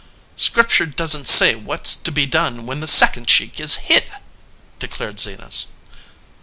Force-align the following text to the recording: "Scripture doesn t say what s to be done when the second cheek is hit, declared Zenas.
"Scripture 0.35 0.87
doesn 0.87 1.25
t 1.27 1.27
say 1.27 1.53
what 1.53 1.81
s 1.81 1.95
to 1.95 2.11
be 2.11 2.25
done 2.25 2.65
when 2.65 2.79
the 2.79 2.87
second 2.87 3.27
cheek 3.27 3.59
is 3.59 3.75
hit, 3.85 4.09
declared 4.79 5.19
Zenas. 5.19 5.67